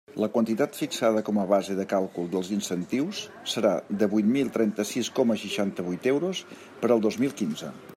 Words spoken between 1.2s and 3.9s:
com a base de càlcul dels incentius serà